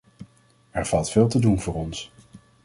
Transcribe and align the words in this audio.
Er 0.71 0.85
valt 0.85 1.09
veel 1.09 1.27
te 1.27 1.39
doen 1.39 1.59
voor 1.59 1.73
ons. 1.73 2.11